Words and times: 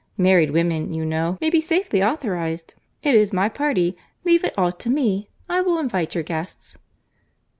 Married 0.17 0.49
women, 0.49 0.91
you 0.95 1.05
know, 1.05 1.37
may 1.39 1.51
be 1.51 1.61
safely 1.61 2.01
authorised. 2.01 2.73
It 3.03 3.13
is 3.13 3.31
my 3.31 3.47
party. 3.49 3.95
Leave 4.23 4.43
it 4.43 4.55
all 4.57 4.71
to 4.71 4.89
me. 4.89 5.29
I 5.47 5.61
will 5.61 5.77
invite 5.77 6.15
your 6.15 6.23
guests." 6.23 6.75